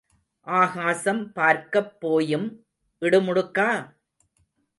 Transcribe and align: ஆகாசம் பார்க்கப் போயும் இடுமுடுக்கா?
ஆகாசம் 0.47 1.33
பார்க்கப் 1.33 1.99
போயும் 1.99 2.47
இடுமுடுக்கா? 3.01 3.69